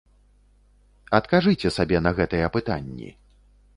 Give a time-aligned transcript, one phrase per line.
[1.17, 3.09] Адкажыце сабе на гэтыя пытанні.